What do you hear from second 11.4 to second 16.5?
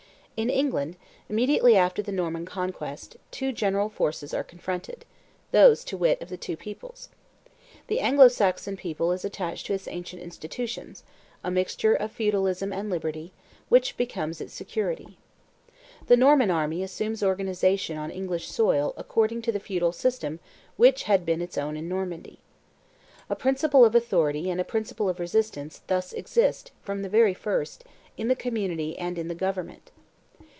a mixture of feudalism and liberty, which become its security. The Norman